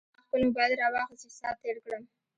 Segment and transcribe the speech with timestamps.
[0.17, 2.03] ما خپل موبایل راواخیست چې ساعت تېر کړم.